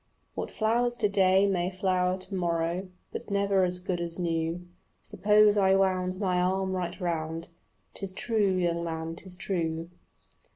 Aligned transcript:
What 0.33 0.49
flowers 0.49 0.95
to 0.95 1.07
day 1.07 1.45
may 1.45 1.69
flower 1.69 2.17
to 2.17 2.33
morrow, 2.33 2.87
But 3.11 3.29
never 3.29 3.63
as 3.63 3.77
good 3.77 4.01
as 4.01 4.17
new. 4.17 4.67
Suppose 5.03 5.57
I 5.57 5.75
wound 5.75 6.19
my 6.19 6.41
arm 6.41 6.71
right 6.71 6.99
round" 6.99 7.49
'Tis 7.93 8.11
true, 8.11 8.55
young 8.55 8.83
man, 8.83 9.15
'tis 9.15 9.37
true." 9.37 9.91